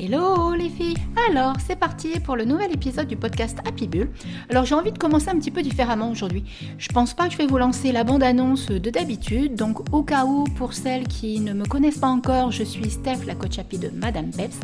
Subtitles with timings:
[0.00, 0.96] Hello les filles
[1.28, 4.08] Alors c'est parti pour le nouvel épisode du podcast Happy Bull.
[4.48, 6.44] Alors j'ai envie de commencer un petit peu différemment aujourd'hui.
[6.78, 10.24] Je pense pas que je vais vous lancer la bande-annonce de d'habitude, donc au cas
[10.24, 13.78] où pour celles qui ne me connaissent pas encore, je suis Steph, la coach happy
[13.78, 14.60] de Madame Peps,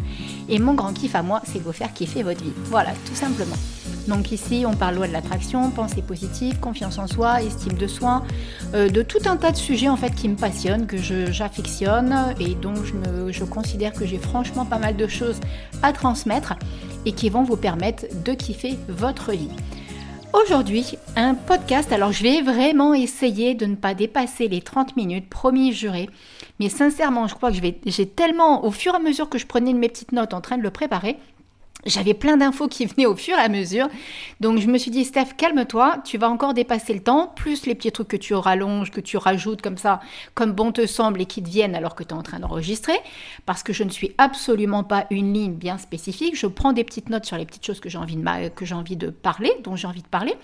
[0.48, 2.52] et mon grand kiff à moi c'est de vous faire kiffer votre vie.
[2.66, 3.56] Voilà, tout simplement.
[4.08, 8.22] Donc ici, on parle loi de l'attraction, pensée positive, confiance en soi, estime de soi,
[8.74, 12.54] euh, de tout un tas de sujets en fait qui me passionnent, que j'affectionne et
[12.54, 15.40] dont je, considère que j'ai franchement pas mal de choses
[15.82, 16.54] à transmettre
[17.06, 19.50] et qui vont vous permettre de kiffer votre vie.
[20.34, 25.28] Aujourd'hui, un podcast, alors je vais vraiment essayer de ne pas dépasser les 30 minutes,
[25.30, 26.10] promis juré,
[26.58, 29.72] mais sincèrement, je crois que j'ai tellement, au fur et à mesure que je prenais
[29.72, 31.18] mes petites notes en train de le préparer,
[31.86, 33.88] j'avais plein d'infos qui venaient au fur et à mesure.
[34.40, 37.74] Donc je me suis dit, Steph, calme-toi, tu vas encore dépasser le temps, plus les
[37.74, 40.00] petits trucs que tu rallonges, que tu rajoutes comme ça,
[40.34, 42.98] comme bon te semble et qui te viennent alors que tu es en train d'enregistrer.
[43.46, 46.36] Parce que je ne suis absolument pas une ligne bien spécifique.
[46.36, 48.96] Je prends des petites notes sur les petites choses que j'ai envie de, que envie
[48.96, 50.34] de parler, dont j'ai envie de parler.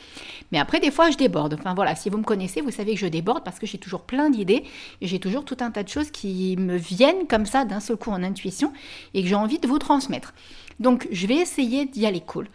[0.53, 1.57] Mais après, des fois, je déborde.
[1.59, 4.03] Enfin voilà, si vous me connaissez, vous savez que je déborde parce que j'ai toujours
[4.03, 4.65] plein d'idées
[5.01, 7.97] et j'ai toujours tout un tas de choses qui me viennent comme ça d'un seul
[7.97, 8.73] coup en intuition
[9.15, 10.33] et que j'ai envie de vous transmettre.
[10.81, 12.49] Donc je vais essayer d'y aller cool.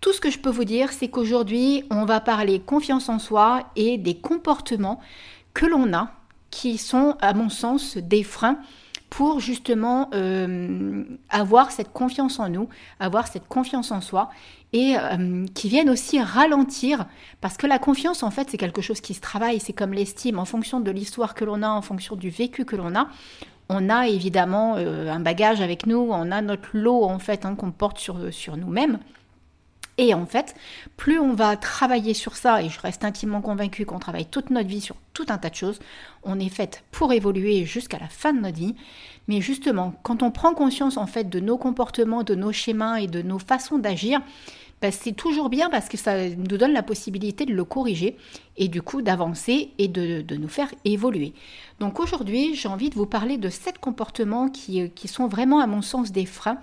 [0.00, 3.70] Tout ce que je peux vous dire, c'est qu'aujourd'hui, on va parler confiance en soi
[3.76, 5.00] et des comportements
[5.54, 6.12] que l'on a,
[6.50, 8.58] qui sont, à mon sens, des freins
[9.10, 12.68] pour justement euh, avoir cette confiance en nous,
[13.00, 14.30] avoir cette confiance en soi
[14.72, 17.06] et euh, qui viennent aussi ralentir.
[17.40, 20.38] Parce que la confiance en fait c'est quelque chose qui se travaille, c'est comme l'estime.
[20.38, 23.08] En fonction de l'histoire que l'on a, en fonction du vécu que l'on a,
[23.72, 27.54] on a évidemment euh, un bagage avec nous, on a notre lot en fait hein,
[27.54, 28.16] qu'on porte sur,
[28.56, 28.98] nous-mêmes.
[29.96, 30.56] Et en fait,
[30.96, 34.68] plus on va travailler sur ça, et je reste intimement convaincue qu'on travaille toute notre
[34.68, 35.78] vie sur tout un tas de choses,
[36.24, 38.74] on est fait pour évoluer jusqu'à la fin de notre vie.
[39.28, 43.06] Mais justement, quand on prend conscience en fait de nos comportements, de nos schémas et
[43.06, 44.20] de nos façons d'agir,
[44.82, 48.16] bah, c'est toujours bien parce que ça nous donne la possibilité de le corriger
[48.56, 51.34] et du coup d'avancer et de, nous faire évoluer.
[51.80, 55.66] Donc aujourd'hui, j'ai envie de vous parler de sept comportements qui, qui, sont vraiment à
[55.66, 56.58] mon sens des freins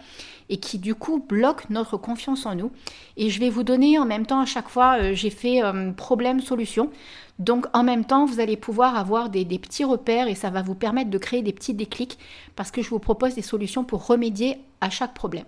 [0.49, 2.71] et qui du coup bloquent notre confiance en nous.
[3.17, 5.91] Et je vais vous donner en même temps à chaque fois, euh, j'ai fait euh,
[5.91, 6.89] problème-solution.
[7.37, 10.63] Donc en même temps, vous allez pouvoir avoir des, des petits repères et ça va
[10.63, 12.17] vous permettre de créer des petits déclics
[12.55, 15.45] parce que je vous propose des solutions pour remédier à chaque problème.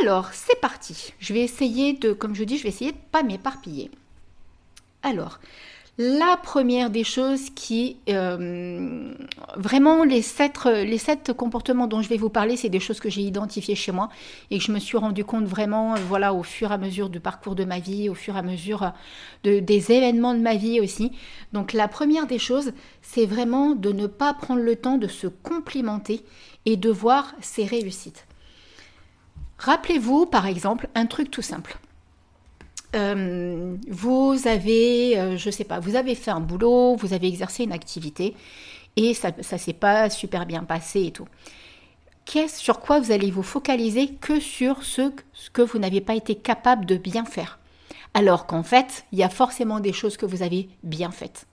[0.00, 1.14] Alors, c'est parti.
[1.18, 3.90] Je vais essayer de, comme je dis, je vais essayer de pas m'éparpiller.
[5.02, 5.38] Alors,
[6.00, 9.12] la première des choses qui, euh,
[9.56, 13.10] vraiment, les sept, les sept comportements dont je vais vous parler, c'est des choses que
[13.10, 14.08] j'ai identifiées chez moi
[14.52, 17.08] et que je me suis rendu compte vraiment, euh, voilà, au fur et à mesure
[17.08, 18.92] du parcours de ma vie, au fur et à mesure
[19.42, 21.10] de, des événements de ma vie aussi.
[21.52, 22.72] Donc, la première des choses,
[23.02, 26.22] c'est vraiment de ne pas prendre le temps de se complimenter
[26.64, 28.27] et de voir ses réussites.
[29.58, 31.78] Rappelez-vous, par exemple, un truc tout simple.
[32.94, 37.64] Euh, vous avez, euh, je sais pas, vous avez fait un boulot, vous avez exercé
[37.64, 38.34] une activité
[38.96, 41.28] et ça ne s'est pas super bien passé et tout.
[42.46, 45.10] Sur quoi vous allez vous focaliser que sur ce
[45.52, 47.58] que vous n'avez pas été capable de bien faire?
[48.14, 51.47] Alors qu'en fait, il y a forcément des choses que vous avez bien faites.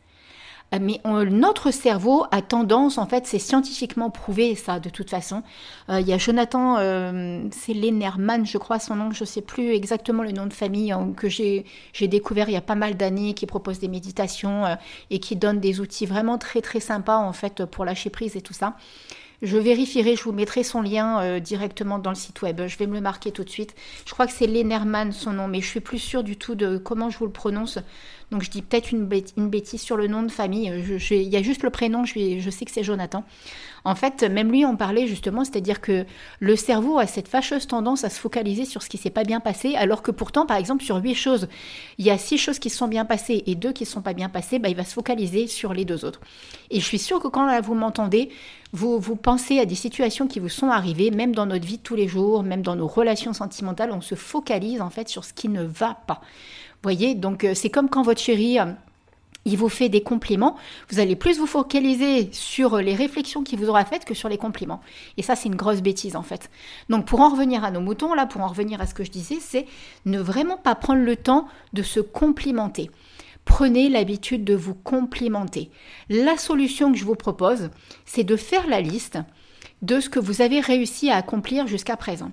[0.76, 1.00] Euh, mais
[1.30, 5.44] notre cerveau a tendance, en fait, c'est scientifiquement prouvé ça de toute façon.
[5.90, 9.42] Euh, il y a Jonathan, euh, c'est Lenerman, je crois son nom, je ne sais
[9.42, 11.66] plus exactement le nom de famille hein, que j'ai
[12.02, 14.64] découvert il y a pas mal d'années, qui propose des méditations
[15.10, 18.42] et qui donne des outils vraiment très très sympas en fait pour lâcher prise et
[18.42, 18.76] tout ça.
[19.42, 22.62] Je vérifierai, je vous mettrai son lien directement dans le site web.
[22.68, 23.76] Je vais me le marquer tout de suite.
[24.06, 26.78] Je crois que c'est Lenerman son nom, mais je suis plus sûre du tout de
[26.78, 27.80] comment je vous le prononce.
[28.32, 30.72] Donc je dis peut-être une, bêtise sur le nom de famille.
[31.12, 33.24] Il y a juste le prénom, je, je sais que c'est Jonathan.
[33.86, 36.06] En fait, même lui en parlait justement, c'est-à-dire que
[36.40, 39.40] le cerveau a cette fâcheuse tendance à se focaliser sur ce qui s'est pas bien
[39.40, 41.48] passé, alors que pourtant, par exemple, sur huit choses,
[42.00, 44.02] il y a six choses qui se sont bien passées et deux qui ne sont
[44.02, 46.20] pas bien passées, bah, il va se focaliser sur les deux autres.
[46.72, 48.30] Et je suis sûre que quand vous m'entendez,
[48.74, 51.84] vous, vous pensez à des situations qui vous sont arrivées, même dans notre vie de
[51.84, 55.34] tous les jours, même dans nos relations sentimentales, on se focalise en fait sur ce
[55.34, 56.22] qui ne va pas
[56.84, 58.66] voyez, donc euh, c'est comme quand votre chéri euh,
[59.46, 60.56] il vous fait des compliments,
[60.90, 64.40] vous allez plus vous focaliser sur les réflexions qu'il vous aura faites que sur les
[64.40, 64.82] compliments.
[65.18, 66.50] Et ça, c'est une grosse bêtise en fait.
[66.90, 69.12] Donc pour en revenir à nos moutons, là, pour en revenir à ce que je
[69.12, 69.68] disais, c'est
[70.06, 72.90] ne vraiment pas prendre le temps de se complimenter.
[73.46, 75.70] Prenez l'habitude de vous complimenter.
[76.10, 77.70] La solution que je vous propose,
[78.06, 79.20] c'est de faire la liste
[79.84, 82.32] de ce que vous avez réussi à accomplir jusqu'à présent.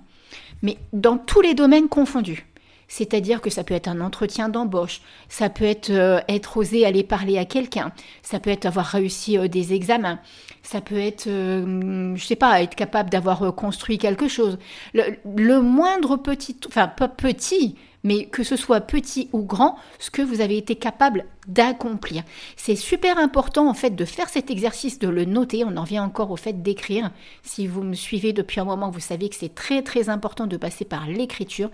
[0.63, 2.47] Mais dans tous les domaines confondus
[2.93, 7.01] C'est-à-dire que ça peut être un entretien d'embauche, ça peut être euh, être osé aller
[7.01, 7.91] parler à quelqu'un,
[8.21, 10.19] ça peut être avoir réussi euh, des examens,
[10.61, 14.59] ça peut être, euh, je sais pas, être capable d'avoir construit quelque chose.
[14.93, 20.11] Le, le moindre petit, enfin pas petit, mais que ce soit petit ou grand, ce
[20.11, 22.23] que vous avez été capable d'accomplir.
[22.55, 25.63] C'est super important en fait de faire cet exercice, de le noter.
[25.65, 27.11] On en vient encore au fait d'écrire.
[27.43, 30.57] Si vous me suivez depuis un moment, vous savez que c'est très très important de
[30.57, 31.69] passer par l'écriture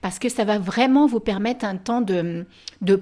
[0.00, 2.46] parce que ça va vraiment vous permettre un temps de,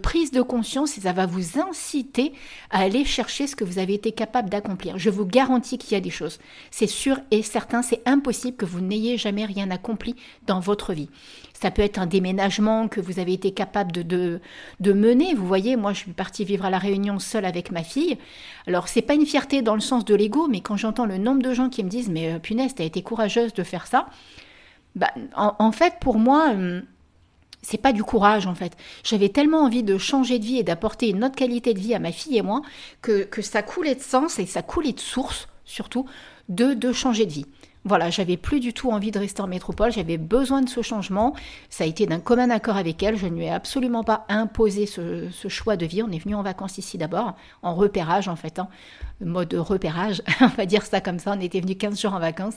[0.02, 2.32] prise de conscience et ça va vous inciter
[2.70, 4.98] à aller chercher ce que vous avez été capable d'accomplir.
[4.98, 6.38] Je vous garantis qu'il y a des choses.
[6.70, 10.16] C'est sûr et certain, c'est impossible que vous n'ayez jamais rien accompli
[10.46, 11.10] dans votre vie.
[11.52, 14.40] Ça peut être un déménagement que vous avez été capable de, de,
[14.80, 15.34] de mener.
[15.34, 18.16] Vous voyez, moi je suis partie vivre à la Réunion seule avec ma fille.
[18.66, 21.42] Alors c'est pas une fierté dans le sens de l'ego, mais quand j'entends le nombre
[21.42, 24.06] de gens qui me disent mais euh, punaise, t'as été courageuse de faire ça,
[24.94, 26.82] bah, en, fait pour moi hum,
[27.60, 28.76] c'est pas du courage en fait.
[29.02, 31.98] J'avais tellement envie de changer de vie et d'apporter une autre qualité de vie à
[31.98, 32.62] ma fille et moi
[33.02, 36.06] que, ça coulait de sens et ça coulait de source surtout
[36.48, 37.46] de changer de vie.
[37.86, 41.36] Voilà, j'avais plus du tout envie de rester en métropole, j'avais besoin de ce changement.
[41.70, 44.86] Ça a été d'un commun accord avec elle, je ne lui ai absolument pas imposé
[44.86, 46.02] ce, choix de vie.
[46.02, 48.66] On est venu en vacances ici d'abord, en repérage en fait, hein.
[49.20, 52.56] mode repérage, on va dire ça comme ça, on était venu 15 jours en vacances.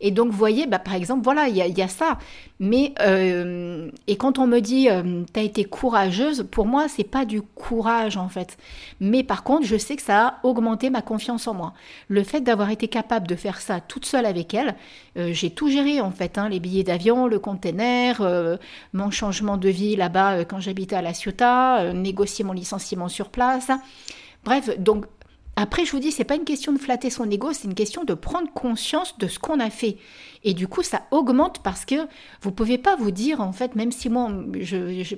[0.00, 2.18] Et donc, vous voyez, bah, par exemple, voilà, il y, a, ça.
[2.60, 7.04] Mais, euh, et quand on me dit, euh, tu as été courageuse, pour moi, c'est
[7.04, 8.56] pas du courage, en fait.
[9.00, 11.72] Mais par contre, je sais que ça a augmenté ma confiance en moi.
[12.08, 14.76] Le fait d'avoir été capable de faire ça toute seule avec elle,
[15.16, 16.38] euh, j'ai tout géré, en fait.
[16.38, 18.58] Hein, les billets d'avion, le container,
[18.92, 23.70] mon changement de vie là-bas quand j'habitais à La Ciotat, négocier mon licenciement sur place.
[24.44, 25.06] Bref, donc
[25.60, 28.04] après, je vous dis, c'est pas une question de flatter son ego, c'est une question
[28.04, 29.96] de prendre conscience de ce qu'on a fait.
[30.44, 31.96] Et du coup, ça augmente parce que
[32.42, 34.30] vous pouvez pas vous dire, en fait, même si moi,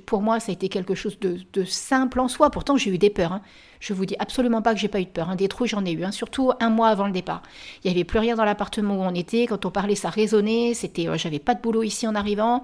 [0.07, 2.49] pour moi, ça a été quelque chose de, simple en soi.
[2.49, 3.35] Pourtant, j'ai eu des peurs.
[3.35, 3.43] Hein.
[3.81, 5.29] Je vous dis absolument pas que j'ai pas eu de peur.
[5.29, 5.37] Hein.
[5.37, 6.05] Des trous, j'en ai eu.
[6.05, 6.11] Hein.
[6.11, 7.43] Surtout un mois avant le départ.
[7.85, 9.47] Il y avait plus rien dans l'appartement où on était.
[9.47, 10.73] Quand on parlait, ça résonnait.
[10.73, 12.63] C'était, euh, j'avais pas de boulot ici en arrivant.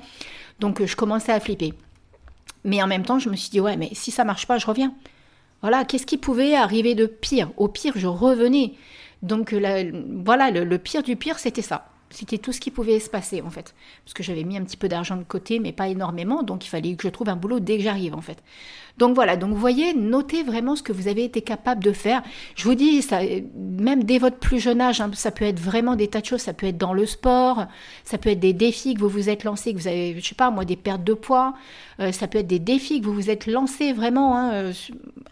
[0.61, 1.75] Donc, euh, je commençais à flipper.
[2.65, 4.67] Mais en même temps, je me suis dit, ouais, mais si ça marche pas, je
[4.67, 4.95] reviens.
[5.63, 7.51] Voilà, qu'est-ce qui pouvait arriver de pire?
[7.57, 8.75] Au pire, je revenais.
[9.23, 11.89] Donc voilà, le, pire du pire, c'était ça.
[12.11, 13.75] C'était tout ce qui pouvait se passer en fait.
[14.05, 16.69] Parce que j'avais mis un petit peu d'argent de côté, mais pas énormément, donc il
[16.69, 18.43] fallait que je trouve un boulot dès que j'arrive en fait.
[18.99, 22.23] Donc voilà, donc vous voyez, notez vraiment ce que vous avez été capable de faire.
[22.55, 23.21] Je vous dis, ça,
[23.55, 26.41] même dès votre plus jeune âge, hein, ça peut être vraiment des tas de choses,
[26.41, 27.67] ça peut être dans le sport,
[28.05, 30.35] ça peut être des défis que vous vous êtes lancés, que vous avez, je sais
[30.35, 31.55] pas moi, des pertes de poids,
[32.01, 34.73] euh, ça peut être des défis que vous vous êtes lancés vraiment hein, euh,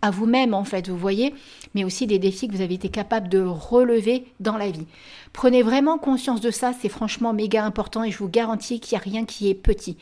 [0.03, 1.33] à vous-même en fait, vous voyez,
[1.75, 4.87] mais aussi des défis que vous avez été capable de relever dans la vie.
[5.33, 9.03] Prenez vraiment conscience de ça, c'est franchement méga important et je vous garantis qu'il n'y
[9.03, 9.97] a rien qui est petit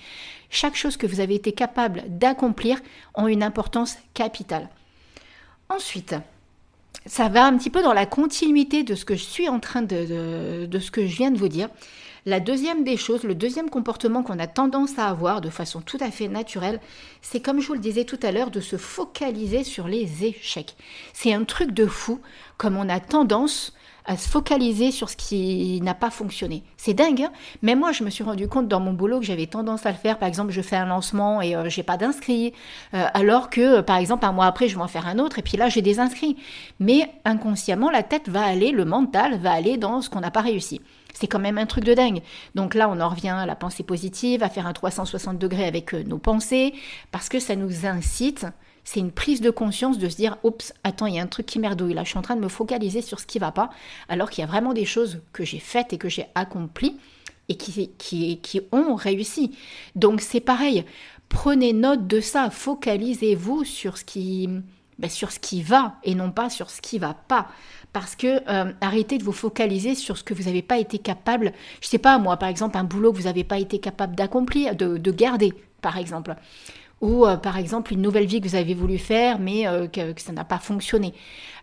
[0.52, 2.78] chaque chose que vous avez été capable d'accomplir
[3.14, 4.68] ont une importance capitale.
[5.70, 6.14] Ensuite,
[7.06, 9.80] ça va un petit peu dans la continuité de ce que je suis en train
[9.80, 11.70] de, de, ce que je viens de vous dire.
[12.26, 15.98] La deuxième des choses, le deuxième comportement qu'on a tendance à avoir de façon tout
[16.00, 16.80] à fait naturelle,
[17.22, 20.76] c'est comme je vous le disais tout à l'heure, de se focaliser sur les échecs.
[21.14, 22.20] C'est un truc de fou,
[22.58, 23.72] comme on a tendance
[24.04, 26.62] à se focaliser sur ce qui n'a pas fonctionné.
[26.76, 27.32] C'est dingue, hein
[27.62, 29.96] mais moi je me suis rendu compte dans mon boulot que j'avais tendance à le
[29.96, 30.18] faire.
[30.18, 32.52] Par exemple, je fais un lancement et euh, j'ai pas d'inscrits,
[32.94, 35.42] euh, alors que par exemple un mois après je vais en faire un autre et
[35.42, 36.36] puis là j'ai des inscrits.
[36.80, 40.40] Mais inconsciemment la tête va aller, le mental va aller dans ce qu'on n'a pas
[40.40, 40.80] réussi.
[41.14, 42.22] C'est quand même un truc de dingue.
[42.54, 45.94] Donc là, on en revient à la pensée positive, à faire un 360 degrés avec
[45.94, 46.74] euh, nos pensées,
[47.10, 48.46] parce que ça nous incite
[48.84, 51.46] c'est une prise de conscience de se dire oups, attends, il y a un truc
[51.46, 53.70] qui merdouille là, je suis en train de me focaliser sur ce qui va pas,
[54.08, 56.96] alors qu'il y a vraiment des choses que j'ai faites et que j'ai accomplies
[57.48, 59.56] et qui, ont réussi.
[59.94, 60.84] Donc c'est pareil,
[61.28, 64.48] prenez note de ça, focalisez-vous sur ce qui
[64.98, 67.48] ben, sur ce qui va et non pas sur ce qui va pas.
[67.92, 71.52] Parce que euh, arrêtez de vous focaliser sur ce que vous n'avez pas été capable,
[71.80, 74.74] je sais pas moi, par exemple, un boulot que vous n'avez pas été capable d'accomplir,
[74.76, 76.34] de garder, par exemple
[77.02, 80.18] ou euh, par exemple une nouvelle vie que vous avez voulu faire mais euh, que,
[80.18, 81.12] ça n'a pas fonctionné.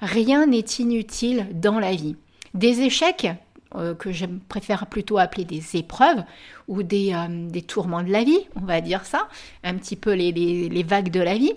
[0.01, 2.15] Rien n'est inutile dans la vie.
[2.53, 3.27] Des échecs,
[3.75, 6.23] euh, que je préfère plutôt appeler des épreuves
[6.67, 7.15] ou des,
[7.49, 9.27] des, tourments de la vie, on va dire ça,
[9.63, 11.53] un petit peu les, les, vagues de la vie,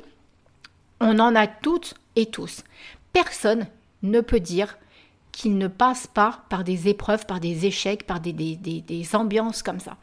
[1.00, 2.64] on en a toutes et tous.
[3.12, 3.66] Personne
[4.02, 4.78] ne peut dire
[5.32, 9.62] qu'il ne passe pas par des épreuves, par des échecs, par des, des, des ambiances
[9.62, 9.96] comme ça.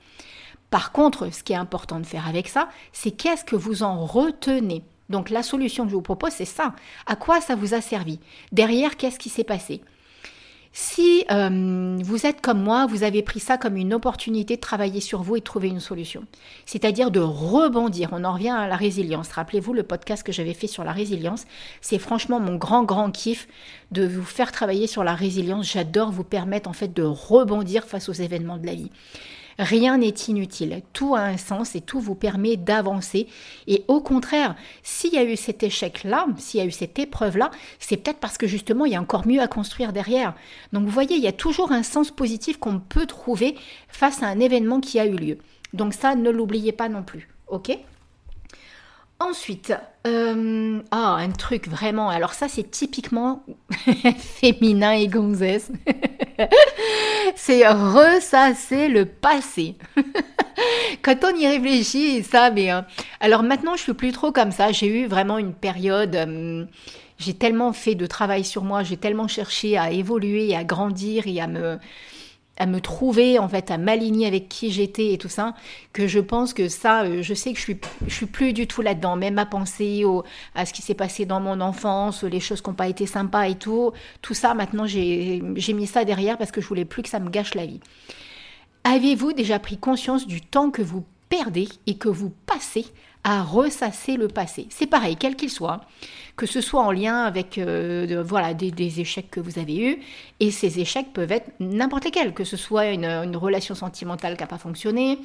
[0.69, 4.05] Par contre, ce qui est important de faire avec ça, c'est qu'est-ce que vous en
[4.05, 4.83] retenez.
[5.09, 6.73] Donc la solution que je vous propose, c'est ça.
[7.07, 8.19] À quoi ça vous a servi?
[8.51, 9.81] Derrière, qu'est-ce qui s'est passé?
[10.71, 15.01] Si euh, vous êtes comme moi, vous avez pris ça comme une opportunité de travailler
[15.01, 16.23] sur vous et de trouver une solution.
[16.67, 18.09] C'est-à-dire de rebondir.
[18.11, 19.31] On en revient à la résilience.
[19.31, 21.45] Rappelez-vous le podcast que j'avais fait sur la résilience.
[21.81, 23.47] C'est franchement mon grand, grand kiff
[23.91, 25.71] de vous faire travailler sur la résilience.
[25.71, 28.91] J'adore vous permettre en fait de rebondir face aux événements de la vie.
[29.59, 33.27] Rien n'est inutile, tout a un sens et tout vous permet d'avancer.
[33.67, 37.51] Et au contraire, s'il y a eu cet échec-là, s'il y a eu cette épreuve-là,
[37.77, 40.33] c'est peut-être parce que justement, il y a encore mieux à construire derrière.
[40.71, 43.55] Donc vous voyez, il y a toujours un sens positif qu'on peut trouver
[43.89, 45.37] face à un événement qui a eu lieu.
[45.73, 47.27] Donc ça, ne l'oubliez pas non plus.
[47.47, 47.77] OK?
[49.21, 49.73] Ensuite,
[50.07, 53.43] euh, ah, un truc vraiment, alors ça c'est typiquement
[54.17, 55.71] féminin et gonzesse.
[57.35, 59.75] c'est ressasser le passé.
[61.01, 62.69] Quand on y réfléchit, ça, mais...
[62.69, 62.85] Hein.
[63.19, 66.15] alors maintenant je suis plus trop comme ça, j'ai eu vraiment une période...
[66.15, 66.65] Euh,
[67.17, 71.41] j'ai tellement fait de travail sur moi, j'ai tellement cherché à évoluer, à grandir et
[71.41, 71.77] à me
[72.59, 75.55] à me trouver, en fait, à m'aligner avec qui j'étais et tout ça,
[75.93, 78.67] que je pense que ça, euh, je sais que je suis, je suis plus du
[78.67, 79.15] tout là-dedans.
[79.15, 80.23] Même à penser au,
[80.55, 83.47] à ce qui s'est passé dans mon enfance, les choses qui n'ont pas été sympas
[83.47, 87.09] et tout, tout ça, maintenant, j'ai mis ça derrière parce que je voulais plus que
[87.09, 87.79] ça me gâche la vie.
[88.83, 92.85] Avez-vous déjà pris conscience du temps que vous perdez et que vous passez
[93.23, 94.67] à ressasser le passé?
[94.69, 95.81] C'est pareil, quel qu'il soit,
[96.39, 99.99] que ce soit en lien avec euh, voilà, des, échecs que vous avez eus,
[100.39, 104.47] et ces échecs peuvent être n'importe lesquels, que ce soit une, relation sentimentale qui n'a
[104.47, 105.19] pas fonctionné,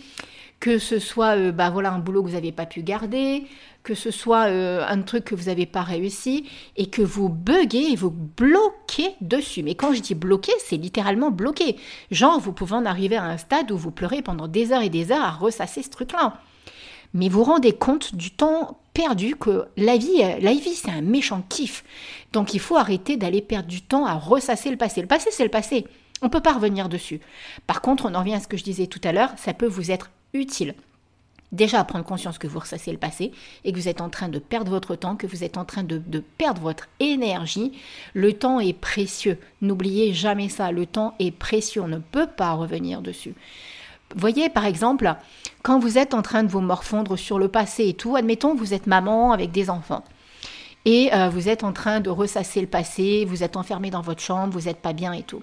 [0.59, 3.45] que ce soit euh, bah, voilà, un boulot que vous n'avez pas pu garder,
[3.85, 7.93] que ce soit euh, un truc que vous n'avez pas réussi, et que vous buguez
[7.93, 9.63] et vous bloquez dessus.
[9.63, 11.77] Mais quand je dis bloquer, c'est littéralement bloquer.
[12.11, 14.91] Genre, vous pouvez en arriver à un stade où vous pleurez pendant des heures et
[14.91, 16.41] des heures à ressasser ce truc-là
[17.17, 21.43] mais vous rendez compte du temps perdu que la vie, la vie c'est un méchant
[21.49, 21.85] kiff.
[22.33, 25.03] Donc il faut arrêter d'aller perdre du temps à ressasser le passé.
[25.03, 25.85] Le passé c'est le passé,
[26.23, 27.21] on ne peut pas revenir dessus.
[27.67, 29.67] Par contre, on en revient à ce que je disais tout à l'heure, ça peut
[29.67, 30.75] vous être utile.
[31.53, 33.31] Déjà prendre conscience que vous ressassez le passé
[33.65, 35.85] et que vous êtes en train de perdre votre temps, que vous êtes en train
[35.85, 37.73] de, de perdre votre énergie.
[38.13, 39.39] Le temps est précieux.
[39.61, 40.73] N'oubliez jamais ça.
[40.73, 41.83] Le temps est précieux.
[41.83, 43.35] On ne peut pas revenir dessus.
[44.15, 45.15] Voyez, par exemple,
[45.63, 48.75] quand vous êtes en train de vous morfondre sur le passé et tout, admettons, vous
[48.75, 50.05] êtes maman avec des enfants.
[50.85, 54.21] Et euh, vous êtes en train de ressasser le passé, vous êtes enfermé dans votre
[54.21, 55.43] chambre, vous n'êtes pas bien et tout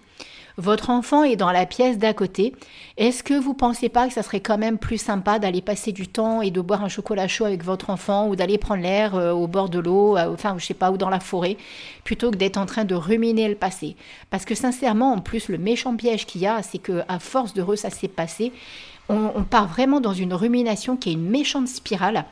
[0.58, 2.53] votre enfant est dans la pièce d'à côté,
[2.98, 6.08] est-ce que vous pensez pas que ça serait quand même plus sympa d'aller passer du
[6.08, 9.31] temps et de boire un chocolat chaud avec votre enfant ou d'aller prendre l'air euh,
[9.31, 11.58] au bord de l'eau, enfin je sais pas, ou dans la forêt,
[12.03, 13.96] plutôt que d'être en train de ruminer le passé?
[14.29, 17.53] Parce que sincèrement, en plus, le méchant piège qu'il y a, c'est que à force
[17.53, 18.51] de ressasser le passé,
[19.10, 22.24] on part vraiment dans une rumination qui est une méchante spirale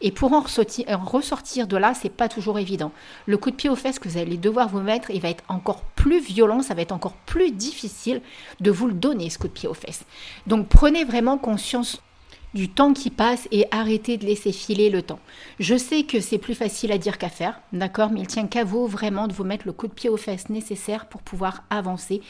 [0.00, 2.92] et pour en ressortir, de là, c'est pas toujours évident.
[3.26, 5.44] Le coup de pied aux fesses que vous allez devoir vous mettre, il va être
[5.48, 8.20] encore plus violent, ça va être encore plus difficile
[8.60, 10.04] de vous le donner, ce coup de pied aux fesses.
[10.46, 12.00] Donc prenez vraiment conscience
[12.54, 15.20] du temps qui passe et arrêtez de laisser filer le temps.
[15.58, 18.64] Je sais que c'est plus facile à dire qu'à faire, d'accord, mais il tient qu'à
[18.64, 22.22] vous vraiment de vous mettre le coup de pied aux fesses nécessaire pour pouvoir avancer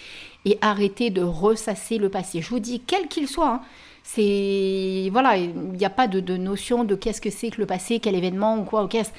[0.45, 2.43] et arrêter de ressasser le passé.
[2.43, 3.61] Je vous dis, quel qu'il soit, hein,
[4.11, 8.01] c'est voilà, il n'y a pas de, notion de qu'est-ce que c'est que le passé,
[8.01, 8.89] quel événement ou quoi.
[8.89, 9.13] quest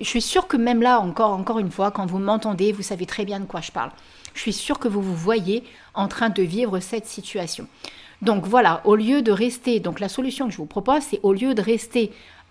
[0.00, 3.06] je suis sûre que même là, encore, encore une fois, quand vous m'entendez, vous savez
[3.06, 3.92] très bien de quoi je parle.
[4.34, 5.62] Je suis sûre que vous vous voyez
[5.94, 7.68] en train de vivre cette situation.
[8.22, 11.32] Donc voilà, au lieu de rester, donc la solution que je vous propose, c'est au
[11.32, 12.10] lieu de rester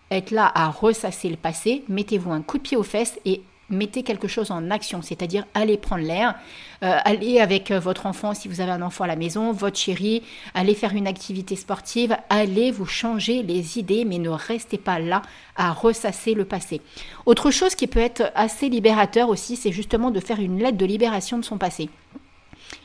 [0.10, 3.42] être là à ressasser le passé, mettez-vous un coup de pied aux fesses et
[3.74, 6.36] mettez quelque chose en action, c'est-à-dire allez prendre l'air,
[6.84, 9.78] euh, allez avec euh, votre enfant si vous avez un enfant à la maison, votre
[9.78, 15.00] chérie, allez faire une activité sportive, allez vous changer les idées, mais ne restez pas
[15.00, 15.22] là
[15.56, 16.82] à ressasser le passé.
[17.26, 20.86] Autre chose qui peut être assez libérateur aussi, c'est justement de faire une lettre de
[20.86, 21.90] libération de son passé.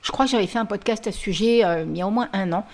[0.02, 2.10] Je crois que j'avais fait un podcast à ce sujet euh, il y a au
[2.10, 2.64] moins un an.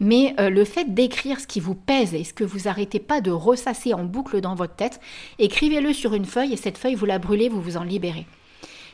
[0.00, 3.20] Mais euh, le fait d'écrire ce qui vous pèse et ce que vous arrêtez pas
[3.20, 5.00] de ressasser en boucle dans votre tête,
[5.38, 8.26] écrivez-le sur une feuille et cette feuille, vous la brûlez, vous vous en libérez.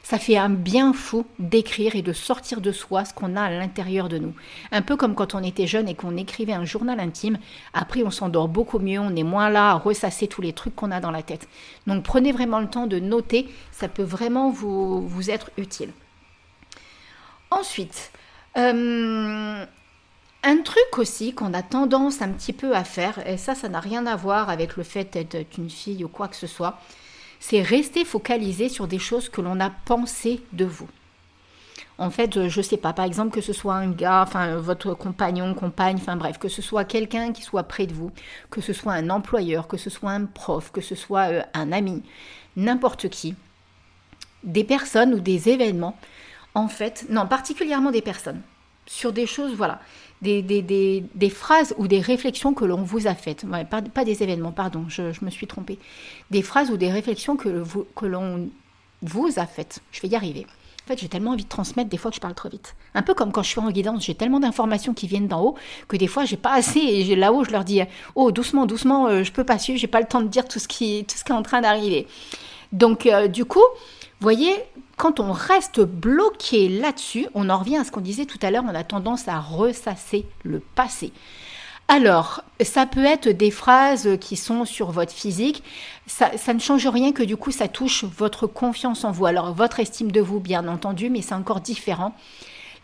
[0.09, 3.51] Ça fait un bien fou d'écrire et de sortir de soi ce qu'on a à
[3.51, 4.35] l'intérieur de nous.
[4.71, 7.39] Un peu comme quand on était jeune et qu'on écrivait un journal intime.
[7.75, 10.93] Après, on s'endort beaucoup mieux, on est moins là à ressasser tous les trucs qu'on
[10.93, 11.49] a dans la tête.
[11.89, 15.91] Donc prenez vraiment le temps de noter, ça peut vraiment vous, vous être utile.
[17.59, 18.11] Ensuite,
[18.59, 19.65] euh,
[20.43, 23.81] un truc aussi qu'on a tendance un petit peu à faire, et ça, ça n'a
[23.81, 26.79] rien à voir avec le fait d'être une fille ou quoi que ce soit,
[27.41, 30.89] c'est rester focalisé sur des choses que l'on a pensé de vous.
[31.97, 35.55] En fait, je sais pas, par exemple, que ce soit un gars, enfin votre compagnon,
[35.55, 38.11] compagne, enfin bref, que ce soit quelqu'un qui soit près de vous,
[38.51, 41.73] que ce soit un employeur, que ce soit un prof, que ce soit euh, un
[41.73, 42.03] ami,
[42.55, 43.35] n'importe qui,
[44.45, 45.97] des personnes ou des événements
[46.57, 48.41] en fait, non, particulièrement des personnes,
[48.87, 49.79] sur des choses, voilà,
[50.23, 53.45] des, des, des, phrases ou des réflexions que l'on vous a faites,
[53.93, 55.79] pas, des événements, pardon, je, me suis trompée,
[56.31, 57.63] des phrases ou des réflexions que,
[57.95, 58.49] que l'on
[59.03, 59.81] vous a faites.
[59.93, 60.47] Je vais y arriver.
[60.85, 62.75] En fait, j'ai tellement envie de transmettre des fois que je parle trop vite.
[62.95, 65.57] Un peu comme quand je suis en guidance, j'ai tellement d'informations qui viennent d'en haut
[65.89, 67.83] que des fois j'ai pas assez et là-haut je leur dis
[68.15, 70.61] "Oh, doucement, doucement, euh, je peux pas suivre, j'ai pas le temps de dire tout
[70.61, 72.07] ce qui tout ce qui est en train d'arriver."
[72.73, 73.65] Donc euh, du coup,
[74.21, 74.55] voyez,
[74.97, 78.65] quand on reste bloqué là-dessus, on en revient à ce qu'on disait tout à l'heure,
[78.67, 81.13] on a tendance à ressasser le passé.
[81.89, 85.63] Alors, ça peut être des phrases qui sont sur votre physique.
[86.07, 89.27] Ça, ça, ne change rien que du coup, ça touche votre confiance en vous.
[89.27, 92.13] Alors, votre estime de vous, bien entendu, mais c'est encore différent.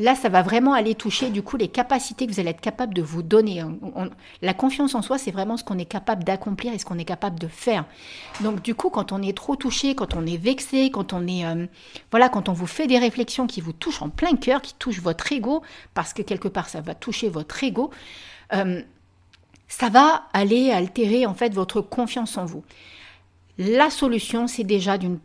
[0.02, 2.92] Là, ça va vraiment aller toucher du coup les capacités que vous allez être capable
[2.92, 3.62] de vous donner.
[4.40, 7.04] la confiance en soi, c'est vraiment ce qu'on est capable d'accomplir et ce qu'on est
[7.04, 7.84] capable de faire.
[8.40, 11.46] Donc du coup, quand on est trop touché, quand on est vexé, quand on est
[11.46, 11.66] euh,
[12.10, 15.00] voilà, quand on vous fait des réflexions qui vous touchent en plein cœur, qui touchent
[15.00, 15.62] votre ego,
[15.94, 17.92] parce que quelque part ça va toucher votre ego.
[18.54, 18.82] Euh,
[19.68, 22.64] ça va aller altérer en fait votre confiance en vous.
[23.56, 25.20] La solution, c'est déjà d'une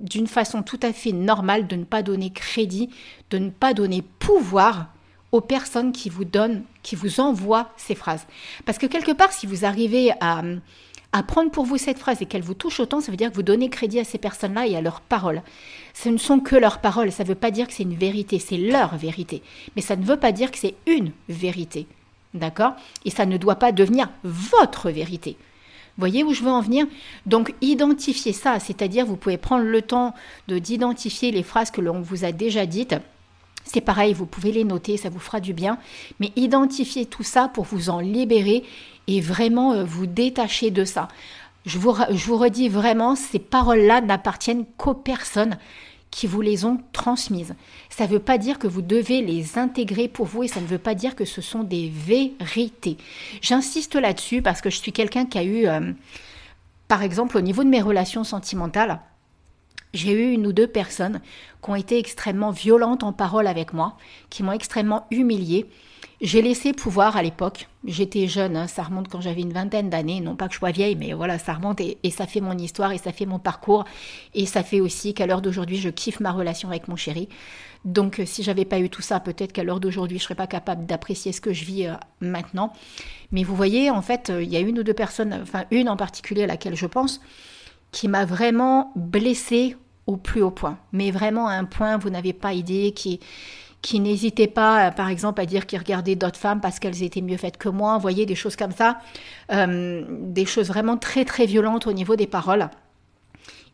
[0.00, 2.90] d'une façon tout à fait normale de ne pas donner crédit,
[3.30, 4.88] de ne pas donner pouvoir
[5.32, 8.26] aux personnes qui vous donnent, qui vous envoient ces phrases.
[8.64, 10.42] Parce que quelque part, si vous arrivez à,
[11.12, 13.36] à prendre pour vous cette phrase et qu'elle vous touche autant, ça veut dire que
[13.36, 15.42] vous donnez crédit à ces personnes-là et à leurs paroles.
[15.94, 18.38] Ce ne sont que leurs paroles, ça ne veut pas dire que c'est une vérité,
[18.38, 19.42] c'est leur vérité.
[19.76, 21.86] Mais ça ne veut pas dire que c'est une vérité.
[22.34, 22.74] D'accord?
[23.04, 25.36] Et ça ne doit pas devenir votre vérité.
[25.98, 26.86] Voyez où je veux en venir
[27.26, 30.14] Donc identifiez ça, c'est-à-dire vous pouvez prendre le temps
[30.46, 32.94] de d'identifier les phrases que l'on vous a déjà dites.
[33.64, 35.78] C'est pareil, vous pouvez les noter, ça vous fera du bien,
[36.20, 38.64] mais identifiez tout ça pour vous en libérer
[39.08, 41.08] et vraiment euh, vous détacher de ça.
[41.66, 45.58] Je vous, je vous redis vraiment, ces paroles-là n'appartiennent qu'aux personnes
[46.10, 47.54] qui vous les ont transmises.
[47.90, 50.66] Ça ne veut pas dire que vous devez les intégrer pour vous et ça ne
[50.66, 52.96] veut pas dire que ce sont des vérités.
[53.40, 55.92] J'insiste là-dessus parce que je suis quelqu'un qui a eu, euh,
[56.88, 59.00] par exemple, au niveau de mes relations sentimentales,
[59.94, 61.20] j'ai eu une ou deux personnes
[61.62, 63.96] qui ont été extrêmement violentes en parole avec moi,
[64.30, 65.66] qui m'ont extrêmement humiliée
[66.20, 67.68] j'ai laissé pouvoir à l'époque.
[67.84, 70.20] J'étais jeune, hein, ça remonte quand j'avais une vingtaine d'années.
[70.20, 72.90] Non pas que je sois vieille, mais voilà, ça remonte et, ça fait mon histoire
[72.92, 73.84] et ça fait mon parcours.
[74.34, 77.28] Et ça fait aussi qu'à l'heure d'aujourd'hui, je kiffe ma relation avec mon chéri.
[77.84, 80.48] Donc, euh, si j'avais pas eu tout ça, peut-être qu'à l'heure d'aujourd'hui, je serais pas
[80.48, 82.72] capable d'apprécier ce que je vis euh, maintenant.
[83.30, 85.88] Mais vous voyez, en fait, euh, il y a une ou deux personnes, enfin une
[85.88, 87.20] en particulier à laquelle je pense,
[87.92, 89.76] qui m'a vraiment blessée
[90.06, 90.78] au plus haut point.
[90.92, 93.20] Mais vraiment à un point, vous n'avez pas idée, qui
[93.82, 97.20] qui n'hésitaient pas, euh, par exemple, à dire qu'ils regardaient d'autres femmes parce qu'elles étaient
[97.20, 97.94] mieux faites que moi.
[97.94, 98.98] Vous voyez, des choses comme ça.
[99.52, 102.68] Euh, des choses vraiment très, très violentes au niveau des paroles.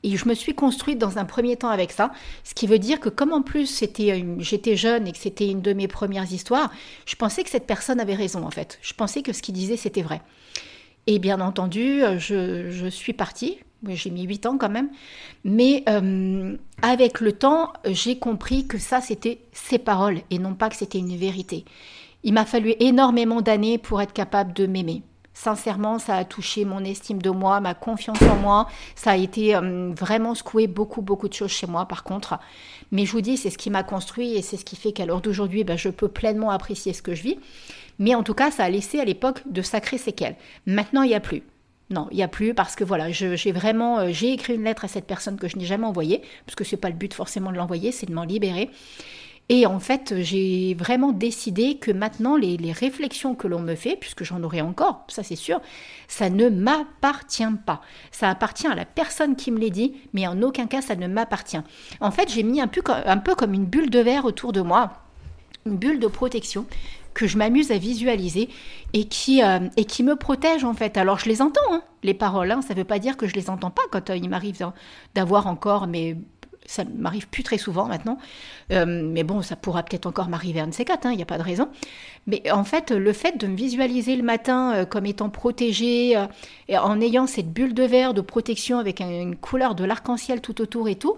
[0.02, 2.12] Et je me suis construite dans un premier temps avec ça,
[2.42, 5.72] ce qui veut dire que comme en plus j'étais jeune et que c'était une de
[5.72, 6.70] mes premières histoires,
[7.06, 8.78] je pensais que cette personne avait raison en fait.
[8.82, 10.20] Je pensais que ce qu'il disait c'était vrai.
[11.06, 13.60] Et bien entendu, je, je suis partie,
[13.92, 14.88] j'ai mis 8 ans quand même.
[15.44, 16.56] Mais euh,
[16.90, 20.98] avec le temps, j'ai compris que ça, c'était ses paroles et non pas que c'était
[20.98, 21.64] une vérité.
[22.24, 25.02] Il m'a fallu énormément d'années pour être capable de m'aimer.
[25.32, 28.68] Sincèrement, ça a touché mon estime de moi, ma confiance en moi.
[28.96, 32.38] Ça a été euh, vraiment secoué beaucoup, beaucoup de choses chez moi, par contre.
[32.92, 35.06] Mais je vous dis, c'est ce qui m'a construit et c'est ce qui fait qu'à
[35.06, 37.38] l'heure d'aujourd'hui, ben, je peux pleinement apprécier ce que je vis.
[37.98, 40.36] Mais en tout cas, ça a laissé à l'époque de sacrées séquelles.
[40.66, 41.42] Maintenant, il n'y a plus.
[41.94, 44.84] Non, il n'y a plus parce que voilà, j'ai vraiment, euh, j'ai écrit une lettre
[44.84, 47.52] à cette personne que je n'ai jamais envoyée, parce que c'est pas le but forcément
[47.52, 48.68] de l'envoyer, c'est de m'en libérer.
[49.48, 53.94] Et en fait, j'ai vraiment décidé que maintenant, les, les réflexions que l'on me fait,
[53.94, 55.60] puisque j'en aurai encore, ça c'est sûr,
[56.08, 57.80] ça ne m'appartient pas.
[58.10, 61.06] Ça appartient à la personne qui me l'a dit, mais en aucun cas ça ne
[61.06, 61.60] m'appartient.
[62.00, 64.62] En fait, j'ai mis un peu, un peu comme une bulle de verre autour de
[64.62, 64.94] moi,
[65.64, 66.66] une bulle de protection
[67.14, 68.48] que je m'amuse à visualiser
[68.92, 70.96] et qui, euh, et qui me protège en fait.
[70.96, 73.34] Alors je les entends, hein, les paroles, hein, ça ne veut pas dire que je
[73.34, 74.72] les entends pas quand euh, il m'arrive
[75.14, 76.16] d'avoir encore mais
[76.66, 78.18] ça m'arrive plus très souvent maintenant,
[78.72, 81.22] euh, mais bon, ça pourra peut-être encore m'arriver un de ces quatre, il hein, n'y
[81.22, 81.68] a pas de raison.
[82.26, 86.26] Mais en fait, le fait de me visualiser le matin euh, comme étant protégée, euh,
[86.78, 90.88] en ayant cette bulle de verre de protection avec une couleur de l'arc-en-ciel tout autour
[90.88, 91.16] et tout,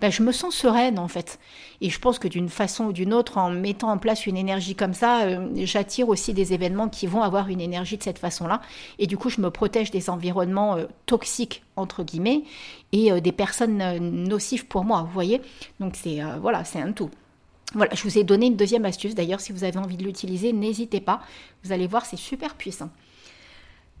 [0.00, 1.38] ben, je me sens sereine en fait.
[1.80, 4.74] Et je pense que d'une façon ou d'une autre, en mettant en place une énergie
[4.74, 8.60] comme ça, j'attire aussi des événements qui vont avoir une énergie de cette façon-là.
[8.98, 12.42] Et du coup, je me protège des environnements toxiques entre guillemets,
[12.92, 15.40] et euh, des personnes euh, nocives pour moi, vous voyez
[15.80, 17.10] Donc c'est euh, voilà, c'est un tout.
[17.74, 19.14] Voilà, je vous ai donné une deuxième astuce.
[19.14, 21.20] D'ailleurs, si vous avez envie de l'utiliser, n'hésitez pas.
[21.64, 22.88] Vous allez voir, c'est super puissant.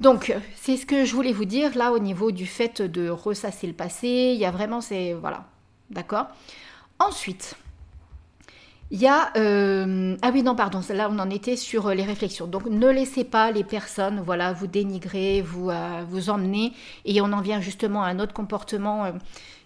[0.00, 3.66] Donc, c'est ce que je voulais vous dire là au niveau du fait de ressasser
[3.66, 4.32] le passé.
[4.34, 5.44] Il y a vraiment c'est voilà,
[5.90, 6.28] d'accord?
[6.98, 7.56] Ensuite,
[8.90, 9.30] Il y a...
[9.36, 12.46] euh, ah oui, non, pardon, là on en était sur euh, les réflexions.
[12.46, 16.72] Donc ne laissez pas les personnes voilà, vous dénigrer, vous, euh, vous emmener.
[17.04, 19.12] Et on en vient justement à un autre comportement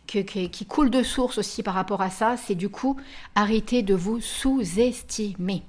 [0.07, 2.37] qui coule de source aussi par rapport à ça.
[2.37, 2.97] C'est du coup
[3.35, 5.63] arrêter de vous sous-estimer.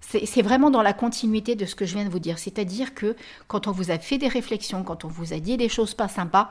[0.00, 2.38] C'est vraiment dans la continuité de ce que je viens de vous dire.
[2.38, 3.16] C'est-à-dire que
[3.48, 6.08] quand on vous a fait des réflexions, quand on vous a dit des choses pas
[6.08, 6.50] sympas,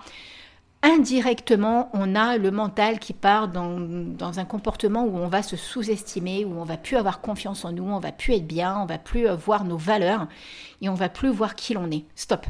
[0.84, 6.46] indirectement, on a le mental qui part dans, un comportement où on va se sous-estimer,
[6.46, 8.98] où on va plus avoir confiance en nous, on va plus être bien, on va
[8.98, 10.28] plus euh, voir nos valeurs
[10.82, 12.04] et on va plus voir qui l'on est.
[12.16, 12.46] Stop.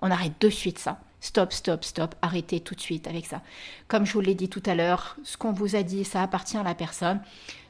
[0.00, 1.00] On arrête de suite ça.
[1.20, 2.14] Stop, stop, stop.
[2.22, 3.42] Arrêtez tout de suite avec ça.
[3.88, 6.56] Comme je vous l'ai dit tout à l'heure, ce qu'on vous a dit, ça appartient
[6.56, 7.20] à la personne.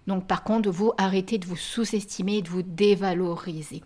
[0.07, 3.83] Donc par contre, vous arrêtez de vous sous-estimer de vous dévaloriser.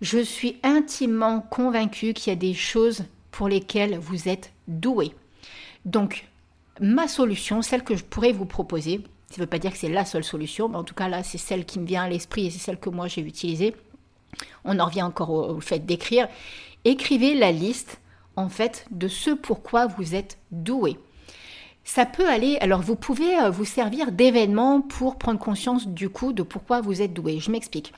[0.00, 3.04] Je suis intimement convaincue qu'il y a des choses
[3.36, 5.12] pour lesquelles vous êtes doué.
[5.84, 6.26] Donc,
[6.80, 9.90] ma solution, celle que je pourrais vous proposer, ça ne veut pas dire que c'est
[9.90, 12.46] la seule solution, mais en tout cas là, c'est celle qui me vient à l'esprit
[12.46, 13.76] et c'est celle que moi j'ai utilisée.
[14.64, 16.28] On en revient encore au, au fait d'écrire.
[16.86, 18.00] Écrivez la liste,
[18.36, 20.96] en fait, de ce pourquoi vous êtes doué.
[21.84, 26.32] Ça peut aller, alors vous pouvez euh, vous servir d'événements pour prendre conscience du coup
[26.32, 27.38] de pourquoi vous êtes doué.
[27.38, 27.92] Je m'explique.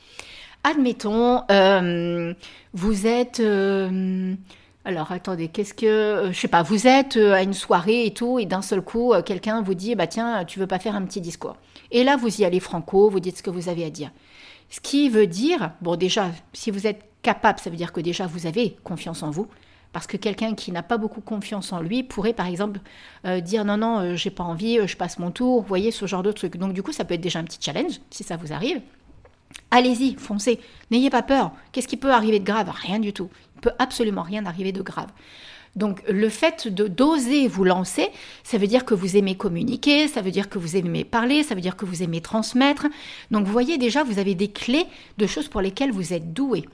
[0.64, 2.34] Admettons, euh,
[2.74, 3.38] vous êtes...
[3.38, 4.34] euh,
[4.84, 5.86] alors attendez, qu'est-ce que...
[5.86, 8.80] euh, je sais pas, vous êtes euh, à une soirée et tout, et d'un seul
[8.80, 11.56] coup, euh, quelqu'un vous dit, bah tiens, tu veux pas faire un petit discours.
[11.90, 14.10] Et là, vous y allez franco, vous dites ce que vous avez à dire.
[14.70, 18.26] Ce qui veut dire, bon déjà, si vous êtes capable, ça veut dire que déjà
[18.26, 19.48] vous avez confiance en vous.
[19.92, 22.78] Parce que quelqu'un qui n'a pas beaucoup confiance en lui pourrait, par exemple,
[23.24, 26.22] dire non, non, euh, j'ai pas envie, je passe mon tour, vous voyez, ce genre
[26.22, 26.58] de truc.
[26.58, 28.82] Donc, du coup, ça peut être déjà un petit challenge, si ça vous arrive.
[29.70, 30.60] Allez-y, foncez,
[30.90, 31.52] n'ayez pas peur.
[31.72, 32.70] Qu'est-ce qui peut arriver de grave?
[32.70, 33.30] Rien du tout.
[33.60, 35.10] Peut absolument rien arriver de grave.
[35.76, 38.08] Donc le fait de d'oser vous lancer,
[38.42, 41.54] ça veut dire que vous aimez communiquer, ça veut dire que vous aimez parler, ça
[41.54, 42.86] veut dire que vous aimez transmettre.
[43.30, 44.86] Donc vous voyez déjà, vous avez des clés
[45.18, 46.64] de choses pour lesquelles vous êtes doué.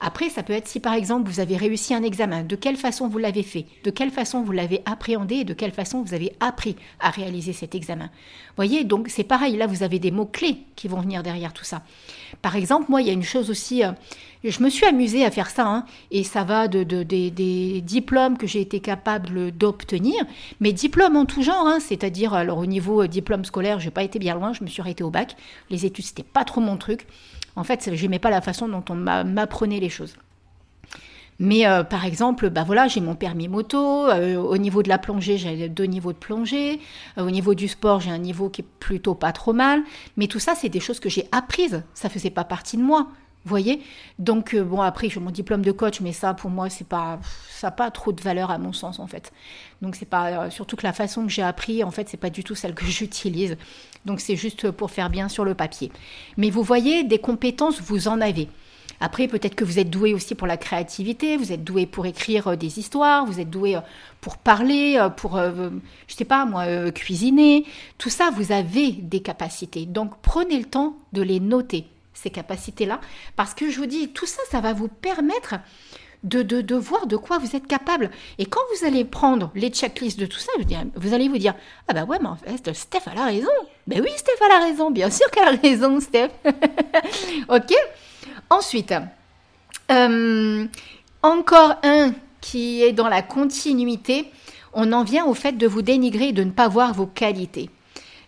[0.00, 3.08] Après, ça peut être si par exemple vous avez réussi un examen, de quelle façon
[3.08, 6.32] vous l'avez fait, de quelle façon vous l'avez appréhendé et de quelle façon vous avez
[6.40, 8.10] appris à réaliser cet examen.
[8.56, 11.82] Voyez, donc c'est pareil, là vous avez des mots-clés qui vont venir derrière tout ça.
[12.42, 13.92] Par exemple, moi il y a une chose aussi, euh,
[14.44, 18.36] je me suis amusée à faire ça, hein, et ça va de, de- des- diplômes
[18.36, 20.24] que j'ai été capable d'obtenir,
[20.60, 24.02] mais diplômes en tout genre, hein, c'est-à-dire alors au niveau euh, diplôme scolaire, j'ai pas
[24.02, 25.36] été bien loin, je me suis arrêtée au bac,
[25.70, 27.06] les études c'était pas trop mon truc.
[27.56, 30.16] En fait, j'aimais pas la façon dont on m'a- m'apprenait les choses.
[31.38, 34.06] Mais euh, par exemple, bah voilà, j'ai mon permis moto.
[34.08, 36.80] euh, au niveau de la plongée, j'ai deux niveaux de plongée.
[37.18, 39.82] Euh, au niveau du sport, j'ai un niveau qui est plutôt pas trop mal.
[40.16, 41.82] Mais tout ça, c'est des choses que j'ai apprises.
[41.94, 43.08] Ça faisait pas partie de moi.
[43.46, 43.80] Vous voyez
[44.18, 47.20] Donc euh, bon, après j'ai mon diplôme de coach, mais ça pour moi c'est pas,
[47.48, 49.32] ça n'a pas trop de valeur à mon sens en fait.
[49.82, 52.28] Donc c'est pas, euh, surtout que la façon que j'ai appris en fait c'est pas
[52.28, 53.56] du tout celle que j'utilise.
[54.04, 55.92] Donc c'est juste pour faire bien sur le papier.
[56.36, 58.48] Mais vous voyez, des compétences vous en avez.
[58.98, 62.48] Après, peut-être que vous êtes doué aussi pour la créativité, vous êtes doué pour écrire
[62.48, 63.78] euh, des histoires, vous êtes doué
[64.20, 65.70] pour parler, pour, euh,
[66.08, 67.64] je sais pas moi, cuisiner.
[67.96, 69.86] Tout ça, vous avez des capacités.
[69.86, 73.00] Donc, prenez le temps de les noter, ces capacités-là,
[73.36, 75.56] parce que je vous dis, tout ça, ça va vous permettre
[76.22, 78.10] de, de, voir de quoi vous êtes capable.
[78.38, 80.50] Et quand vous allez prendre les checklists de tout ça,
[80.96, 81.54] vous allez vous dire,
[81.88, 83.48] ah bah ouais, mais en fait, Steph, elle a raison.
[83.86, 84.90] Ben oui, Steph, elle a raison.
[84.90, 86.30] Bien sûr qu'elle a raison, Steph.
[87.48, 87.74] ok
[88.48, 88.94] Ensuite,
[89.90, 90.66] euh,
[91.22, 94.30] encore un qui est dans la continuité,
[94.72, 97.70] on en vient au fait de vous dénigrer de ne pas voir vos qualités.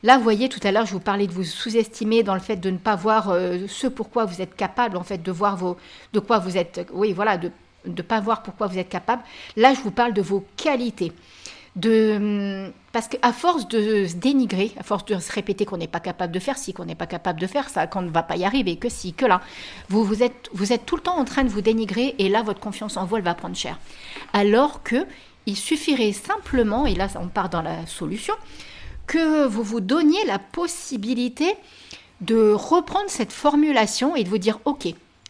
[0.02, 2.56] Là, vous voyez, tout à l'heure, je vous parlais de vous sous-estimer dans le fait
[2.56, 5.76] de ne pas voir euh, ce pourquoi vous êtes capable, en fait, de voir vos,
[6.12, 7.50] de quoi vous êtes, oui, voilà, de
[7.84, 9.22] ne pas voir pourquoi vous êtes capable.
[9.56, 11.12] Là, je vous parle de vos qualités.
[11.76, 16.00] De, parce qu'à force de se dénigrer, à force de se répéter qu'on n'est pas
[16.00, 18.36] capable de faire ci, qu'on n'est pas capable de faire ça, qu'on ne va pas
[18.36, 19.40] y arriver, que si, que là,
[19.88, 22.42] vous, vous, êtes, vous êtes tout le temps en train de vous dénigrer et là,
[22.42, 23.78] votre confiance en vous, elle va prendre cher.
[24.32, 25.06] Alors que
[25.46, 28.34] il suffirait simplement, et là, on part dans la solution,
[29.08, 31.56] que vous vous donniez la possibilité
[32.20, 34.86] de reprendre cette formulation et de vous dire, OK,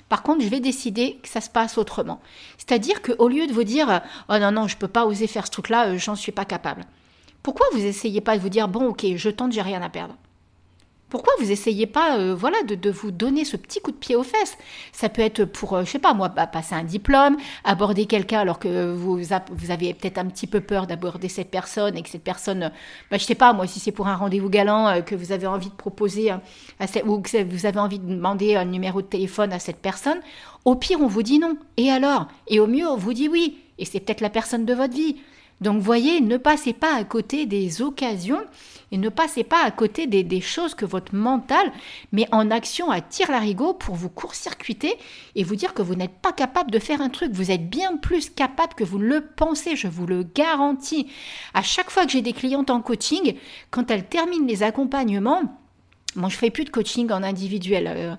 [0.09, 2.21] par contre, je vais décider que ça se passe autrement.
[2.57, 5.47] C'est-à-dire qu'au lieu de vous dire Oh non, non, je ne peux pas oser faire
[5.47, 6.85] ce truc-là, euh, j'en suis pas capable.
[7.43, 10.15] Pourquoi vous essayez pas de vous dire Bon, ok, je tente, j'ai rien à perdre?
[11.09, 14.15] Pourquoi vous essayez pas euh, voilà, de, de, vous donner ce petit coup de pied
[14.15, 14.59] aux fesses?
[14.93, 18.41] Ça peut être pour, euh, je sais pas moi, bah, passer un diplôme, aborder quelqu'un
[18.41, 22.25] alors que vous, avez peut-être un petit peu peur d'aborder cette personne et que cette
[22.25, 22.71] personne,
[23.11, 25.47] bah, je sais pas moi, si c'est pour un rendez-vous galant euh, que vous avez
[25.47, 29.07] envie de proposer à cette, ou que vous avez envie de demander un numéro de
[29.07, 30.21] téléphone à cette personne,
[30.65, 31.57] au pire on vous dit non.
[31.77, 32.29] Et alors?
[32.49, 33.59] Et au mieux on vous dit oui.
[33.79, 35.17] Et c'est peut-être la personne de votre vie.
[35.61, 38.41] Donc voyez, ne passez pas à côté des occasions
[38.93, 41.73] et ne passez pas à côté des, choses que votre mental
[42.13, 44.95] met en action à tir larigot pour vous court-circuiter
[45.35, 47.33] et vous dire que vous n'êtes pas capable de faire un truc.
[47.33, 51.09] Vous êtes bien plus capable que vous le pensez, je vous le garantis.
[51.55, 53.35] À chaque fois que j'ai des clientes en coaching,
[53.71, 55.43] quand elles terminent les accompagnements,
[56.17, 57.87] Bon, je fais plus de coaching en individuel.
[57.87, 58.17] Euh,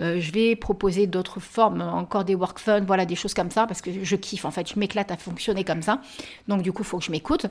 [0.00, 3.66] euh, je vais proposer d'autres formes, encore des work fun, voilà, des choses comme ça,
[3.66, 6.00] parce que je kiffe, en fait, je m'éclate à fonctionner comme ça.
[6.48, 7.46] Donc, du coup, il faut que je m'écoute.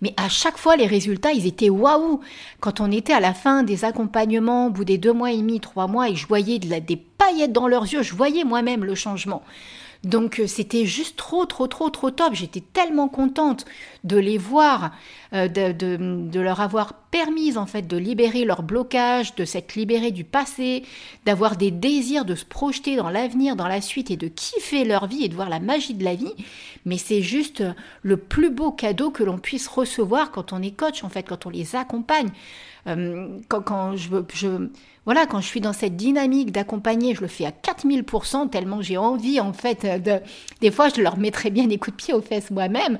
[0.00, 2.20] Mais à chaque fois, les résultats, ils étaient waouh
[2.60, 5.60] Quand on était à la fin des accompagnements, au bout des deux mois et demi,
[5.60, 9.42] trois mois, et je voyais des paillettes dans leurs yeux, je voyais moi-même le changement.
[10.04, 12.32] Donc euh, c'était juste trop, trop, trop, trop top.
[12.32, 13.66] J'étais tellement contente
[14.02, 14.92] de les voir,
[15.34, 20.24] euh, de, leur avoir permis en fait de libérer leur blocage, de s'être libérés du
[20.24, 20.84] passé,
[21.26, 25.06] d'avoir des désirs de se projeter dans l'avenir, dans la suite et de kiffer leur
[25.06, 26.32] vie et de voir la magie de la vie.
[26.86, 27.62] Mais c'est juste
[28.02, 31.44] le plus beau cadeau que l'on puisse recevoir quand on est coach en fait, quand
[31.44, 32.30] on les accompagne.
[32.86, 34.68] Euh, quand, quand je, je,
[35.10, 38.96] voilà, quand je suis dans cette dynamique d'accompagner, je le fais à 4000%, tellement j'ai
[38.96, 40.20] envie, en fait, de,
[40.60, 42.96] des fois, je leur mettrais bien des coups de pied aux fesses moi-même,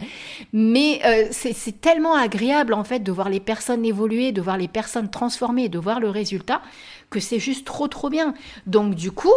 [0.52, 4.66] mais euh, c'est tellement agréable, en fait, de voir les personnes évoluer, de voir les
[4.66, 6.62] personnes transformer, de voir le résultat,
[7.10, 8.34] que c'est juste trop, trop bien.
[8.66, 9.28] Donc, du coup,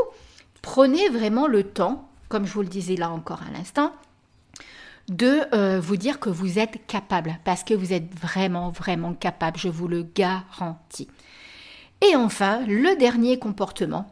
[0.63, 3.91] prenez vraiment le temps, comme je vous le disais là encore à l'instant,
[5.09, 9.59] de euh, vous dire que vous êtes capable, parce que vous êtes vraiment, vraiment capable,
[9.59, 11.07] je vous le garantis.
[12.05, 14.05] Et enfin, le dernier comportement,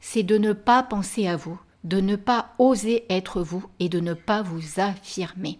[0.00, 4.00] c'est de ne pas penser à vous, de ne pas oser être vous et de
[4.00, 5.58] ne pas vous affirmer.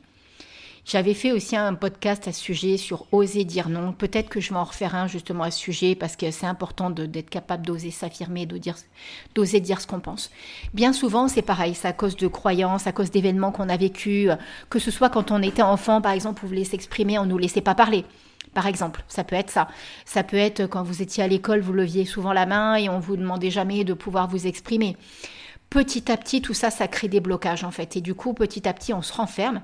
[0.86, 3.92] J'avais fait aussi un podcast à ce sujet sur oser dire non.
[3.92, 6.88] Peut-être que je vais en refaire un justement à ce sujet parce que c'est important
[6.88, 8.46] d'être capable d'oser s'affirmer,
[9.34, 10.30] d'oser dire ce qu'on pense.
[10.72, 14.30] Bien souvent, c'est pareil, c'est à cause de croyances, à cause d'événements qu'on a vécus,
[14.70, 17.38] que ce soit quand on était enfant, par exemple, vous voulez s'exprimer, on ne nous
[17.38, 18.06] laissait pas parler.
[18.54, 19.68] Par exemple, ça peut être ça.
[20.04, 22.98] Ça peut être quand vous étiez à l'école, vous leviez souvent la main et on
[22.98, 24.96] vous demandait jamais de pouvoir vous exprimer.
[25.70, 27.96] Petit à petit, tout ça, ça crée des blocages en fait.
[27.96, 29.60] Et du coup, petit à petit, on se renferme.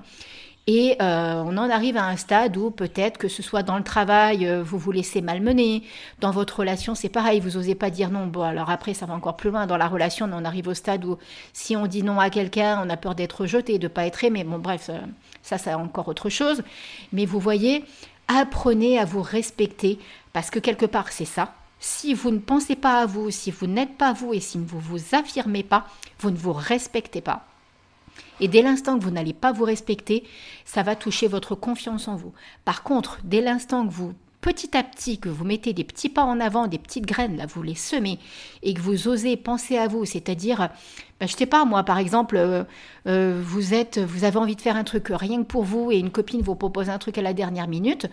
[0.67, 3.83] Et euh, on en arrive à un stade où peut-être que ce soit dans le
[3.83, 5.83] travail, euh, vous vous laissez malmener.
[6.21, 8.25] Dans votre relation, c'est pareil, vous n'osez pas dire non.
[8.25, 9.67] Bon, alors après, ça va encore plus loin.
[9.67, 11.17] Dans la relation, on arrive au stade où
[11.53, 14.23] si on dit non à quelqu'un, on a peur d'être rejeté, de ne pas être
[14.23, 14.43] aimé.
[14.43, 14.97] Bon, bref, euh,
[15.43, 16.63] ça, c'est encore autre chose.
[17.13, 17.83] Mais vous voyez,
[18.27, 19.99] apprenez à vous respecter
[20.33, 21.53] parce que quelque part c'est ça.
[21.79, 24.77] Si vous ne pensez pas à vous, si vous n'êtes pas vous et si vous
[24.77, 25.87] ne vous affirmez pas,
[26.19, 27.45] vous ne vous respectez pas.
[28.39, 30.23] Et dès l'instant que vous n'allez pas vous respecter,
[30.65, 32.33] ça va toucher votre confiance en vous.
[32.63, 34.13] Par contre, dès l'instant que vous
[34.45, 37.47] petit à petit que vous mettez des petits pas en avant, des petites graines, là,
[37.47, 38.19] vous les semez,
[38.61, 40.69] et que vous osez penser à vous, c'est-à-dire,
[41.19, 42.63] ben, je sais pas, moi, par exemple, euh,
[43.07, 45.97] euh, vous êtes, vous avez envie de faire un truc rien que pour vous, et
[45.97, 48.05] une copine vous propose un truc à la dernière minute,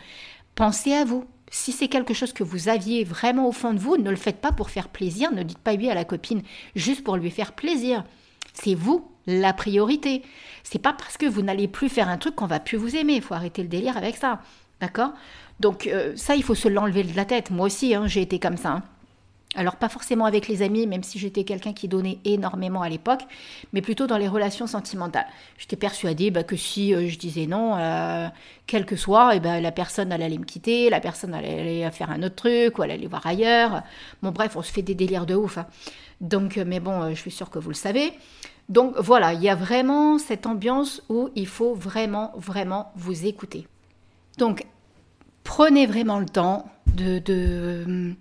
[0.54, 1.26] pensez à vous.
[1.50, 4.40] Si c'est quelque chose que vous aviez vraiment au fond de vous, ne le faites
[4.40, 6.40] pas pour faire plaisir, ne dites pas oui à la copine
[6.74, 8.04] juste pour lui faire plaisir.
[8.54, 10.22] C'est vous la priorité.
[10.62, 13.16] C'est pas parce que vous n'allez plus faire un truc qu'on va plus vous aimer.
[13.16, 14.40] Il faut arrêter le délire avec ça.
[14.80, 15.12] D'accord?
[15.62, 17.50] Donc euh, ça, il faut se l'enlever de la tête.
[17.50, 18.70] Moi aussi, hein, j'ai été comme ça.
[18.70, 18.82] Hein.
[19.54, 23.20] Alors pas forcément avec les amis, même si j'étais quelqu'un qui donnait énormément à l'époque,
[23.72, 25.26] mais plutôt dans les relations sentimentales.
[25.58, 28.28] J'étais persuadée bah, que si euh, je disais non, euh,
[28.66, 31.60] quel que soit, et eh ben, la personne elle allait me quitter, la personne allait
[31.60, 33.82] aller faire un autre truc, ou elle allait voir ailleurs.
[34.22, 35.58] Bon bref, on se fait des délires de ouf.
[35.58, 35.66] Hein.
[36.20, 38.12] Donc, mais bon, je suis sûre que vous le savez.
[38.68, 43.66] Donc voilà, il y a vraiment cette ambiance où il faut vraiment, vraiment vous écouter.
[44.38, 44.64] Donc
[45.44, 48.14] prenez vraiment le temps de,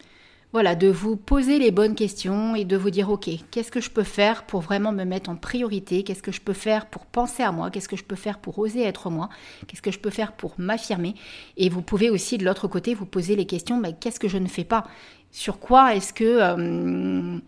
[0.54, 3.90] voilà, de vous poser les bonnes questions et de vous dire, OK, qu'est-ce que je
[3.90, 6.04] peux faire pour vraiment me mettre en priorité?
[6.04, 7.70] Qu'est-ce que je peux faire pour penser à moi?
[7.70, 9.30] Qu'est-ce que je peux faire pour oser être moi?
[9.68, 11.16] Qu'est-ce que je peux faire pour m'affirmer?
[11.58, 14.38] Et vous pouvez aussi, de l'autre côté, vous poser les questions, mais qu'est-ce que je
[14.38, 14.86] ne fais pas?
[15.32, 16.24] Sur quoi est-ce que...
[16.24, 17.40] Euh,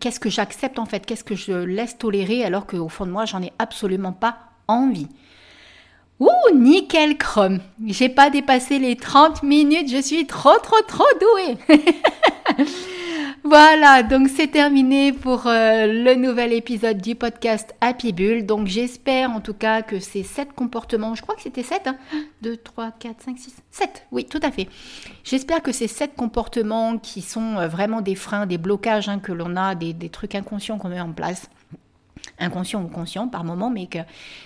[0.00, 1.04] qu'est-ce que j'accepte en fait?
[1.04, 4.38] Qu'est-ce que je laisse tolérer alors qu'au fond de moi, j'en ai absolument pas
[4.68, 5.08] envie?
[6.22, 7.58] Ouh, nickel chrome.
[7.84, 11.76] J'ai pas dépassé les 30 minutes, je suis trop trop trop douée.
[13.42, 18.46] voilà, donc c'est terminé pour euh, le nouvel épisode du podcast Happy Bull.
[18.46, 21.88] Donc j'espère en tout cas que ces 7 comportements, je crois que c'était 7,
[22.42, 24.68] 2, 3, 4, 5, 6, 7, oui, tout à fait.
[25.24, 29.32] J'espère que ces 7 comportements qui sont euh, vraiment des freins, des blocages hein, que
[29.32, 31.50] l'on a, des trucs inconscients qu'on met en place,
[32.42, 33.98] inconscients ou conscients par moment, mais que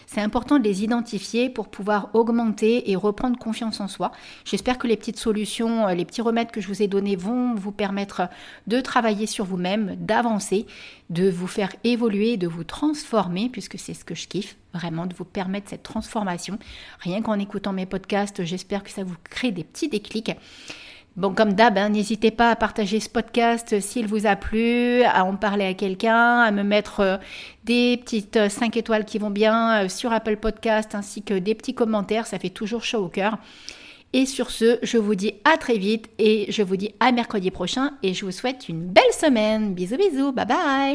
[0.07, 4.13] c'est important de les identifier pour pouvoir augmenter et reprendre confiance en soi.
[4.45, 7.73] J'espère que les petites solutions, les petits remèdes que je vous ai donnés vont vous
[7.73, 8.29] permettre
[8.67, 10.67] de travailler sur vous-même, d'avancer,
[11.11, 15.15] de vous faire évoluer, de vous transformer, puisque c'est ce que je kiffe, vraiment, de
[15.15, 16.59] vous permettre cette transformation.
[17.01, 20.33] Rien qu'en écoutant mes podcasts, j'espère que ça vous crée des petits déclics.
[21.17, 25.25] Bon, comme d'hab, hein, n'hésitez pas à partager ce podcast s'il vous a plu, à
[25.25, 27.17] en parler à quelqu'un, à me mettre euh,
[27.65, 31.55] des petites 5 euh, étoiles qui vont bien euh, sur Apple Podcast, ainsi que des
[31.55, 33.39] petits commentaires, ça fait toujours chaud au cœur.
[34.13, 37.51] Et sur ce, je vous dis à très vite et je vous dis à mercredi
[37.51, 39.73] prochain et je vous souhaite une belle semaine.
[39.73, 40.95] Bisous bisous, bye bye